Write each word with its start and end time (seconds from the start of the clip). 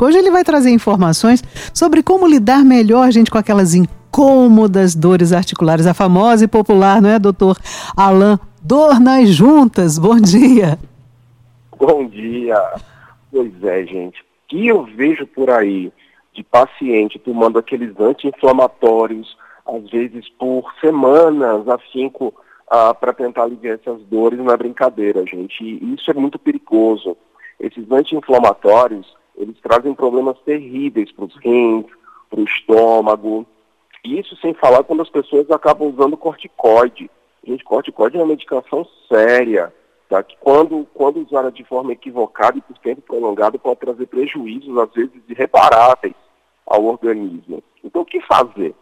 Hoje 0.00 0.18
ele 0.18 0.32
vai 0.32 0.42
trazer 0.42 0.70
informações 0.70 1.40
sobre 1.72 2.02
como 2.02 2.26
lidar 2.26 2.64
melhor, 2.64 3.12
gente, 3.12 3.30
com 3.30 3.38
aquelas 3.38 3.76
incômodas 3.76 4.92
dores 4.92 5.32
articulares. 5.32 5.86
A 5.86 5.94
famosa 5.94 6.44
e 6.44 6.48
popular, 6.48 7.00
não 7.00 7.10
é, 7.10 7.16
doutor 7.16 7.56
Alain? 7.96 8.36
Dor 8.60 8.98
nas 8.98 9.28
juntas. 9.28 9.96
Bom 9.96 10.16
dia. 10.16 10.80
Bom 11.78 12.08
dia. 12.08 12.60
Pois 13.30 13.62
é, 13.62 13.86
gente. 13.86 14.20
O 14.20 14.24
que 14.48 14.66
eu 14.66 14.82
vejo 14.82 15.28
por 15.28 15.48
aí 15.48 15.92
de 16.34 16.42
paciente 16.42 17.16
tomando 17.20 17.60
aqueles 17.60 17.94
anti-inflamatórios, 18.00 19.36
às 19.64 19.88
vezes 19.90 20.28
por 20.30 20.72
semanas, 20.80 21.68
afinco, 21.68 22.34
ah, 22.68 22.92
para 22.92 23.12
tentar 23.12 23.44
aliviar 23.44 23.78
essas 23.80 24.02
dores, 24.06 24.40
não 24.40 24.52
é 24.52 24.56
brincadeira, 24.56 25.24
gente. 25.24 25.62
E 25.62 25.94
isso 25.94 26.10
é 26.10 26.14
muito 26.14 26.36
perigoso. 26.36 27.16
Esses 27.60 27.88
anti-inflamatórios 27.92 29.06
eles 29.36 29.58
trazem 29.60 29.94
problemas 29.94 30.38
terríveis 30.40 31.10
para 31.12 31.24
os 31.24 31.36
rins, 31.36 31.86
para 32.30 32.40
o 32.40 32.44
estômago. 32.44 33.46
Isso 34.04 34.36
sem 34.36 34.54
falar 34.54 34.84
quando 34.84 35.02
as 35.02 35.10
pessoas 35.10 35.50
acabam 35.50 35.88
usando 35.88 36.16
corticoide. 36.16 37.10
Gente, 37.46 37.64
corticoide 37.64 38.16
é 38.16 38.20
uma 38.20 38.28
medicação 38.28 38.86
séria, 39.08 39.72
tá? 40.08 40.22
que 40.22 40.36
quando, 40.38 40.86
quando 40.94 41.20
usada 41.20 41.50
de 41.50 41.64
forma 41.64 41.92
equivocada 41.92 42.58
e 42.58 42.62
por 42.62 42.76
tempo 42.78 43.02
prolongado 43.02 43.58
pode 43.58 43.80
trazer 43.80 44.06
prejuízos, 44.06 44.76
às 44.78 44.92
vezes 44.92 45.22
irreparáveis, 45.28 46.14
ao 46.66 46.84
organismo. 46.84 47.62
Então, 47.82 48.02
o 48.02 48.06
que 48.06 48.20
fazer? 48.22 48.74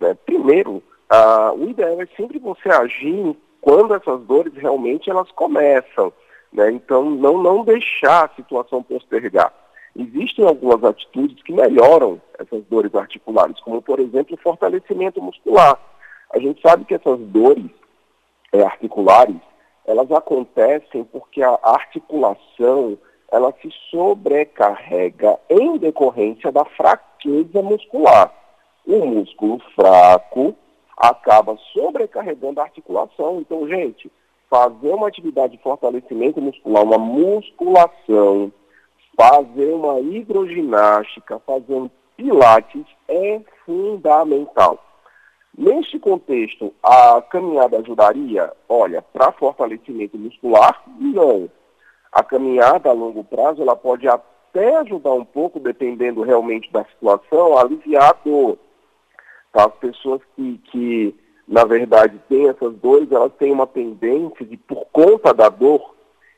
Né? 0.00 0.14
Primeiro, 0.26 0.82
o 1.56 1.64
ideal 1.68 2.00
é 2.00 2.06
sempre 2.16 2.38
você 2.38 2.68
agir 2.68 3.36
quando 3.60 3.94
essas 3.94 4.20
dores 4.22 4.52
realmente 4.54 5.10
elas 5.10 5.30
começam. 5.32 6.12
Né? 6.52 6.70
Então, 6.70 7.10
não, 7.10 7.42
não 7.42 7.64
deixar 7.64 8.26
a 8.26 8.36
situação 8.36 8.82
postergar. 8.82 9.52
Existem 9.96 10.44
algumas 10.46 10.82
atitudes 10.82 11.40
que 11.42 11.52
melhoram 11.52 12.20
essas 12.38 12.64
dores 12.64 12.94
articulares, 12.94 13.58
como, 13.60 13.80
por 13.80 14.00
exemplo, 14.00 14.34
o 14.34 14.42
fortalecimento 14.42 15.22
muscular. 15.22 15.78
A 16.34 16.38
gente 16.38 16.60
sabe 16.60 16.84
que 16.84 16.94
essas 16.94 17.18
dores 17.20 17.70
é, 18.52 18.62
articulares, 18.62 19.36
elas 19.86 20.10
acontecem 20.10 21.04
porque 21.04 21.42
a 21.42 21.58
articulação, 21.62 22.98
ela 23.30 23.52
se 23.62 23.70
sobrecarrega 23.90 25.38
em 25.48 25.78
decorrência 25.78 26.50
da 26.50 26.64
fraqueza 26.64 27.62
muscular. 27.62 28.32
O 28.86 29.06
músculo 29.06 29.60
fraco 29.74 30.54
acaba 30.96 31.56
sobrecarregando 31.72 32.60
a 32.60 32.64
articulação. 32.64 33.40
Então, 33.40 33.66
gente, 33.68 34.10
fazer 34.50 34.90
uma 34.90 35.08
atividade 35.08 35.56
de 35.56 35.62
fortalecimento 35.62 36.40
muscular, 36.40 36.82
uma 36.82 36.98
musculação, 36.98 38.52
fazer 39.16 39.72
uma 39.72 40.00
hidroginástica, 40.00 41.38
fazer 41.40 41.74
um 41.74 41.90
pilates 42.16 42.84
é 43.08 43.40
fundamental. 43.64 44.82
Neste 45.56 45.98
contexto, 46.00 46.74
a 46.82 47.22
caminhada 47.22 47.78
ajudaria? 47.78 48.52
Olha, 48.68 49.00
para 49.00 49.32
fortalecimento 49.32 50.18
muscular, 50.18 50.82
não. 50.98 51.48
A 52.12 52.24
caminhada 52.24 52.90
a 52.90 52.92
longo 52.92 53.22
prazo, 53.22 53.62
ela 53.62 53.76
pode 53.76 54.08
até 54.08 54.76
ajudar 54.78 55.12
um 55.12 55.24
pouco, 55.24 55.60
dependendo 55.60 56.22
realmente 56.22 56.70
da 56.72 56.84
situação, 56.84 57.56
a 57.56 57.62
aliviar 57.62 58.10
a 58.10 58.28
dor. 58.28 58.58
Tá? 59.52 59.66
As 59.66 59.74
pessoas 59.74 60.20
que, 60.34 60.58
que, 60.70 61.14
na 61.46 61.64
verdade, 61.64 62.20
têm 62.28 62.48
essas 62.48 62.74
dores, 62.74 63.10
elas 63.12 63.32
têm 63.34 63.52
uma 63.52 63.66
tendência 63.66 64.44
de, 64.44 64.56
por 64.56 64.84
conta 64.92 65.32
da 65.32 65.48
dor, 65.48 65.93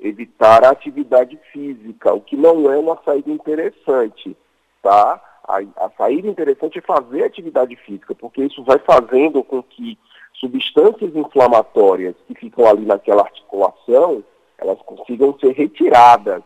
evitar 0.00 0.64
a 0.64 0.70
atividade 0.70 1.38
física, 1.52 2.12
o 2.12 2.20
que 2.20 2.36
não 2.36 2.70
é 2.72 2.78
uma 2.78 2.98
saída 3.04 3.30
interessante, 3.30 4.36
tá? 4.82 5.20
A, 5.44 5.58
a 5.84 5.90
saída 5.96 6.28
interessante 6.28 6.78
é 6.78 6.82
fazer 6.82 7.24
atividade 7.24 7.76
física, 7.76 8.14
porque 8.14 8.42
isso 8.44 8.64
vai 8.64 8.78
fazendo 8.78 9.42
com 9.44 9.62
que 9.62 9.98
substâncias 10.34 11.14
inflamatórias 11.14 12.14
que 12.26 12.34
ficam 12.34 12.66
ali 12.66 12.86
naquela 12.86 13.22
articulação, 13.22 14.24
elas 14.56 14.80
consigam 14.82 15.36
ser 15.38 15.52
retiradas. 15.52 16.42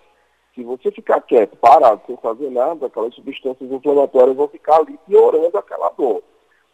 Se 0.55 0.63
você 0.63 0.91
ficar 0.91 1.21
quieto, 1.21 1.57
parado, 1.57 2.01
sem 2.07 2.17
fazer 2.17 2.51
nada, 2.51 2.87
aquelas 2.87 3.15
substâncias 3.15 3.71
inflamatórias 3.71 4.37
vão 4.37 4.49
ficar 4.49 4.77
ali 4.77 4.99
piorando 5.07 5.59
aquela 5.59 5.91
dor. 5.91 6.23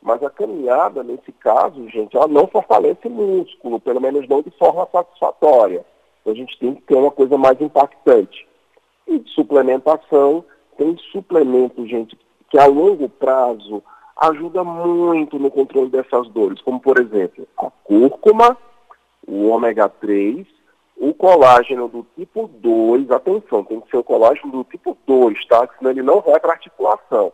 Mas 0.03 0.23
a 0.23 0.31
caminhada, 0.31 1.03
nesse 1.03 1.33
caso, 1.33 1.89
gente, 1.89 2.17
ela 2.17 2.29
não 2.29 2.47
fortalece 2.47 3.09
músculo, 3.09 3.81
pelo 3.81 4.01
menos 4.01 4.27
não 4.29 4.41
de 4.43 4.51
forma 4.53 4.87
satisfatória. 4.91 5.85
Então 6.21 6.33
a 6.33 6.37
gente 6.37 6.59
tem 6.59 6.75
que 6.75 6.83
ter 6.83 6.95
uma 6.95 7.11
coisa 7.11 7.37
mais 7.37 7.61
impactante. 7.61 8.47
E 9.07 9.19
de 9.19 9.31
suplementação, 9.31 10.45
tem 10.77 10.97
suplemento, 11.13 11.87
gente, 11.87 12.17
que 12.49 12.59
a 12.59 12.67
longo 12.67 13.09
prazo 13.09 13.83
ajuda 14.17 14.63
muito 14.63 15.39
no 15.39 15.51
controle 15.51 15.91
dessas 15.91 16.29
dores, 16.29 16.61
como 16.63 16.79
por 16.79 16.99
exemplo 16.99 17.47
a 17.59 17.71
cúrcuma, 17.85 18.57
o 19.27 19.49
ômega 19.49 19.89
3, 19.89 20.47
o 20.97 21.15
colágeno 21.15 21.89
do 21.89 22.07
tipo 22.15 22.49
2, 22.49 23.11
atenção, 23.11 23.65
tem 23.65 23.81
que 23.81 23.91
ser 23.91 23.97
o 23.97 24.05
colágeno 24.05 24.53
do 24.53 24.65
tipo 24.65 24.97
2, 25.07 25.47
tá? 25.47 25.67
Senão 25.79 25.91
ele 25.91 26.03
não 26.03 26.21
vai 26.21 26.39
para 26.39 26.53
articulação. 26.53 27.33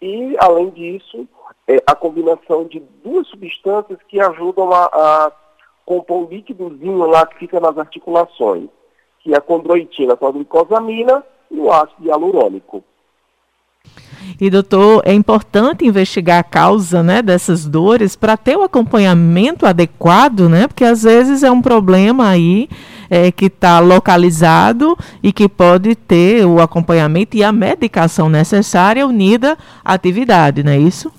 E, 0.00 0.36
além 0.38 0.70
disso, 0.70 1.28
é, 1.66 1.76
a 1.86 1.94
combinação 1.94 2.64
de 2.64 2.80
duas 3.04 3.26
substâncias 3.28 3.98
que 4.08 4.20
ajudam 4.20 4.72
a, 4.72 4.86
a 4.86 5.32
compor 5.84 6.24
um 6.24 6.28
líquidozinho 6.28 7.06
lá 7.06 7.26
que 7.26 7.38
fica 7.38 7.60
nas 7.60 7.76
articulações, 7.76 8.68
que 9.20 9.32
é 9.32 9.36
a 9.36 9.40
condroitina 9.40 10.16
com 10.16 10.26
a 10.26 10.32
glicosamina 10.32 11.24
e 11.50 11.58
o 11.58 11.72
ácido 11.72 12.06
hialurônico. 12.06 12.82
E 14.40 14.48
doutor, 14.48 15.02
é 15.04 15.12
importante 15.12 15.86
investigar 15.86 16.38
a 16.38 16.44
causa, 16.44 17.02
né, 17.02 17.22
dessas 17.22 17.66
dores 17.66 18.16
para 18.16 18.36
ter 18.36 18.56
o 18.56 18.62
acompanhamento 18.62 19.66
adequado, 19.66 20.48
né? 20.48 20.66
Porque 20.68 20.84
às 20.84 21.02
vezes 21.02 21.42
é 21.42 21.50
um 21.50 21.60
problema 21.60 22.28
aí 22.28 22.68
é, 23.10 23.30
que 23.30 23.46
está 23.46 23.78
localizado 23.80 24.96
e 25.22 25.32
que 25.32 25.48
pode 25.48 25.94
ter 25.94 26.46
o 26.46 26.60
acompanhamento 26.60 27.36
e 27.36 27.44
a 27.44 27.52
medicação 27.52 28.28
necessária 28.28 29.06
unida 29.06 29.56
à 29.84 29.94
atividade, 29.94 30.62
não 30.62 30.72
é 30.72 30.78
isso? 30.78 31.12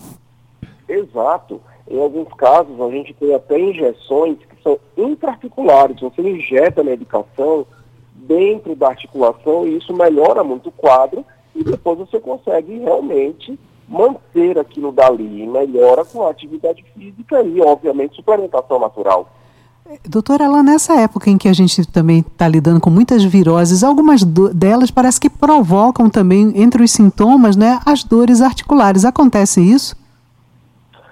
Exato. 0.87 1.61
Em 1.89 1.99
alguns 2.01 2.33
casos, 2.33 2.79
a 2.79 2.89
gente 2.89 3.13
tem 3.13 3.35
até 3.35 3.59
injeções 3.59 4.37
são 4.63 4.79
intraarticulares. 4.97 5.99
Você 5.99 6.21
injeta 6.21 6.81
a 6.81 6.83
medicação 6.83 7.65
dentro 8.15 8.75
da 8.75 8.89
articulação 8.89 9.67
e 9.67 9.77
isso 9.77 9.93
melhora 9.93 10.43
muito 10.43 10.69
o 10.69 10.71
quadro 10.71 11.25
e 11.55 11.63
depois 11.63 11.99
você 11.99 12.19
consegue 12.19 12.79
realmente 12.79 13.59
manter 13.87 14.57
aquilo 14.57 14.91
dali. 14.91 15.45
Melhora 15.45 16.05
com 16.05 16.25
a 16.25 16.31
atividade 16.31 16.83
física 16.95 17.41
e, 17.43 17.61
obviamente, 17.61 18.15
suplementação 18.15 18.79
natural. 18.79 19.29
Doutora, 20.07 20.47
lá 20.47 20.63
nessa 20.63 20.99
época 20.99 21.29
em 21.29 21.37
que 21.37 21.49
a 21.49 21.53
gente 21.53 21.85
também 21.85 22.19
está 22.19 22.47
lidando 22.47 22.79
com 22.79 22.89
muitas 22.89 23.23
viroses, 23.23 23.83
algumas 23.83 24.23
delas 24.23 24.89
parece 24.89 25.19
que 25.19 25.29
provocam 25.29 26.09
também, 26.09 26.53
entre 26.55 26.83
os 26.83 26.91
sintomas, 26.91 27.57
né, 27.57 27.79
as 27.85 28.03
dores 28.03 28.41
articulares. 28.41 29.03
Acontece 29.03 29.61
isso? 29.61 29.95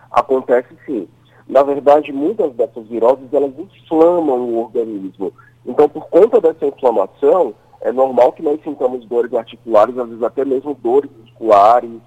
Acontece 0.09 0.69
sim. 0.85 1.07
Na 1.51 1.63
verdade, 1.63 2.13
muitas 2.13 2.53
dessas 2.53 2.87
viroses, 2.87 3.25
elas 3.33 3.51
inflamam 3.59 4.39
o 4.39 4.61
organismo. 4.61 5.33
Então, 5.65 5.89
por 5.89 6.07
conta 6.07 6.39
dessa 6.39 6.65
inflamação, 6.65 7.53
é 7.81 7.91
normal 7.91 8.31
que 8.31 8.41
nós 8.41 8.63
sintamos 8.63 9.05
dores 9.05 9.33
articulares, 9.33 9.97
às 9.97 10.07
vezes 10.07 10.23
até 10.23 10.45
mesmo 10.45 10.73
dores 10.73 11.11
musculares, 11.19 11.99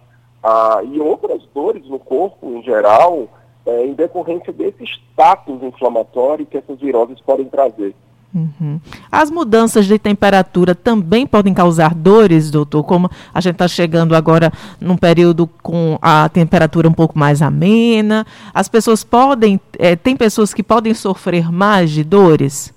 ah, 0.42 0.80
e 0.82 0.98
outras 0.98 1.42
dores 1.54 1.86
no 1.86 1.98
corpo 1.98 2.46
em 2.46 2.62
geral, 2.62 3.28
é, 3.66 3.84
em 3.84 3.92
decorrência 3.92 4.50
desse 4.50 4.82
status 4.84 5.62
inflamatório 5.62 6.46
que 6.46 6.56
essas 6.56 6.80
viroses 6.80 7.20
podem 7.20 7.44
trazer. 7.44 7.94
Uhum. 8.34 8.80
As 9.12 9.30
mudanças 9.30 9.86
de 9.86 9.96
temperatura 9.96 10.74
também 10.74 11.24
podem 11.24 11.54
causar 11.54 11.94
dores, 11.94 12.50
doutor? 12.50 12.82
Como 12.82 13.08
a 13.32 13.40
gente 13.40 13.52
está 13.52 13.68
chegando 13.68 14.16
agora 14.16 14.52
num 14.80 14.96
período 14.96 15.46
com 15.62 15.96
a 16.02 16.28
temperatura 16.28 16.88
um 16.88 16.92
pouco 16.92 17.16
mais 17.16 17.40
amena, 17.40 18.26
as 18.52 18.68
pessoas 18.68 19.04
podem, 19.04 19.60
é, 19.78 19.94
tem 19.94 20.16
pessoas 20.16 20.52
que 20.52 20.64
podem 20.64 20.92
sofrer 20.94 21.52
mais 21.52 21.90
de 21.90 22.02
dores? 22.02 22.74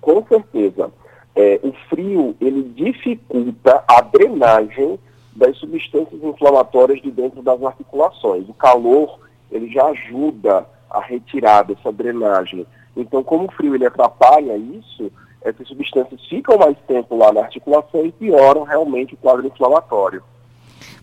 Com 0.00 0.24
certeza. 0.28 0.88
É, 1.34 1.58
o 1.64 1.72
frio, 1.90 2.36
ele 2.40 2.62
dificulta 2.76 3.82
a 3.88 4.00
drenagem 4.02 5.00
das 5.34 5.56
substâncias 5.56 6.22
inflamatórias 6.22 7.02
de 7.02 7.10
dentro 7.10 7.42
das 7.42 7.60
articulações. 7.60 8.48
O 8.48 8.54
calor, 8.54 9.18
ele 9.50 9.68
já 9.68 9.86
ajuda 9.86 10.64
a 10.88 11.00
retirar 11.00 11.64
dessa 11.64 11.90
drenagem. 11.90 12.64
Então, 12.96 13.22
como 13.22 13.44
o 13.46 13.52
frio 13.52 13.74
ele 13.74 13.86
atrapalha 13.86 14.56
isso, 14.56 15.10
essas 15.42 15.68
substâncias 15.68 16.20
ficam 16.26 16.56
mais 16.58 16.76
tempo 16.86 17.16
lá 17.16 17.32
na 17.32 17.40
articulação 17.40 18.04
e 18.06 18.12
pioram 18.12 18.62
realmente 18.62 19.14
o 19.14 19.16
quadro 19.16 19.46
inflamatório. 19.46 20.22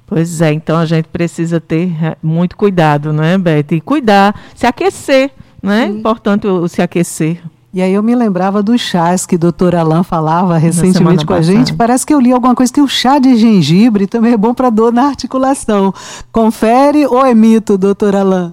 Pois 0.07 0.41
é, 0.41 0.51
então 0.51 0.77
a 0.77 0.85
gente 0.85 1.07
precisa 1.07 1.61
ter 1.61 1.91
é, 2.03 2.17
muito 2.21 2.57
cuidado, 2.57 3.13
não 3.13 3.23
é, 3.23 3.37
Beth? 3.37 3.71
E 3.71 3.79
cuidar, 3.79 4.35
se 4.53 4.65
aquecer, 4.65 5.31
não 5.61 5.71
é? 5.71 5.87
Sim. 5.87 5.99
Importante 5.99 6.47
o, 6.47 6.67
se 6.67 6.81
aquecer. 6.81 7.41
E 7.73 7.81
aí 7.81 7.93
eu 7.93 8.03
me 8.03 8.13
lembrava 8.13 8.61
dos 8.61 8.81
chás 8.81 9.25
que 9.25 9.35
o 9.35 9.39
doutor 9.39 9.73
Alain 9.73 10.03
falava 10.03 10.57
recentemente 10.57 11.25
com 11.25 11.33
a 11.33 11.41
gente. 11.41 11.73
Parece 11.73 12.05
que 12.05 12.13
eu 12.13 12.19
li 12.19 12.33
alguma 12.33 12.53
coisa 12.53 12.73
que 12.73 12.81
o 12.81 12.87
chá 12.87 13.17
de 13.17 13.37
gengibre 13.37 14.05
também 14.05 14.33
é 14.33 14.37
bom 14.37 14.53
para 14.53 14.69
dor 14.69 14.91
na 14.91 15.07
articulação. 15.07 15.93
Confere 16.33 17.05
ou 17.05 17.25
é 17.25 17.33
mito, 17.33 17.77
doutor 17.77 18.13
Alain? 18.13 18.51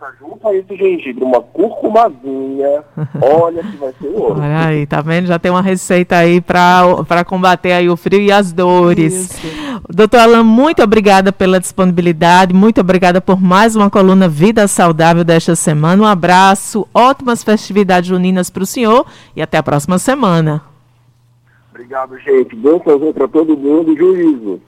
Você 0.00 0.06
botar 0.10 0.12
junto 0.18 0.48
a 0.48 0.54
esse 0.54 0.74
gengibre 0.76 1.22
uma 1.22 1.40
curcumazinha, 1.40 2.82
olha 3.20 3.62
que 3.62 3.76
vai 3.76 3.92
ser 3.92 4.08
ouro. 4.08 4.40
Olha 4.40 4.66
aí, 4.66 4.86
tá 4.86 5.00
vendo? 5.02 5.26
Já 5.26 5.38
tem 5.38 5.50
uma 5.50 5.60
receita 5.60 6.16
aí 6.16 6.40
para 6.40 7.24
combater 7.26 7.72
aí 7.72 7.88
o 7.88 7.96
frio 7.96 8.20
e 8.20 8.32
as 8.32 8.52
dores. 8.52 9.12
Isso. 9.12 9.80
Doutor 9.88 10.20
Alan, 10.20 10.42
muito 10.42 10.82
obrigada 10.82 11.32
pela 11.32 11.60
disponibilidade, 11.60 12.54
muito 12.54 12.80
obrigada 12.80 13.20
por 13.20 13.40
mais 13.40 13.76
uma 13.76 13.90
coluna 13.90 14.28
Vida 14.28 14.66
Saudável 14.66 15.24
desta 15.24 15.54
semana. 15.54 16.02
Um 16.02 16.06
abraço, 16.06 16.88
ótimas 16.94 17.44
festividades 17.44 18.08
juninas 18.08 18.48
para 18.48 18.62
o 18.62 18.66
senhor 18.66 19.06
e 19.36 19.42
até 19.42 19.58
a 19.58 19.62
próxima 19.62 19.98
semana. 19.98 20.62
Obrigado, 21.70 22.18
gente. 22.18 22.54
Bom 22.56 22.78
fazer 22.80 23.12
para 23.12 23.26
todo 23.26 23.56
mundo 23.56 23.96
juízo. 23.96 24.60